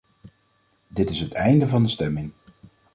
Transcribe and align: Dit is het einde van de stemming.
Dit 0.87 1.09
is 1.09 1.19
het 1.19 1.33
einde 1.33 1.67
van 1.67 1.83
de 1.83 1.89
stemming. 1.89 2.31